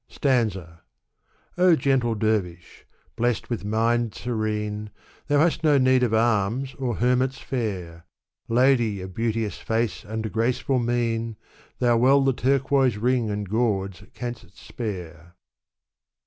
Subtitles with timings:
[0.07, 0.81] Stanza,
[1.59, 2.87] O gentle dervish!
[3.15, 4.89] blest with mind serene,
[5.27, 8.07] Thou hast no need of alms or hermit's fare.
[8.47, 11.37] Lady of beauteous face and graceful mien!
[11.77, 15.35] Thou well the turquoise ring and gauds canst spare.